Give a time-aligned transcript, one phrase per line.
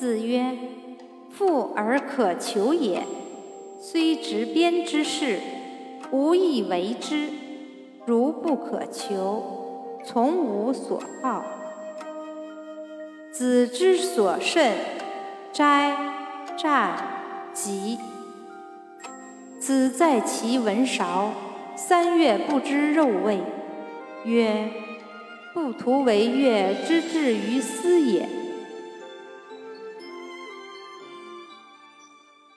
[0.00, 0.56] 子曰
[1.30, 3.04] ：“富而可求也，
[3.78, 5.38] 虽执鞭之事，
[6.10, 7.28] 无以为之。
[8.06, 11.44] 如不可求，从无所好。”
[13.30, 14.72] 子之所慎，
[15.52, 15.94] 斋、
[16.56, 16.96] 战、
[17.52, 17.98] 疾。
[19.58, 21.34] 子在其文韶，
[21.76, 23.40] 三月不知肉味，
[24.24, 24.70] 曰
[25.52, 28.26] ：“不图为乐之至于斯也。”